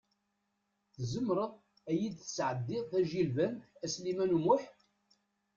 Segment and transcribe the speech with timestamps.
[0.95, 1.51] Tzemreḍ
[1.91, 4.63] i yi-d-tesɛeddiḍ tajilbant, a Sliman U Muḥ?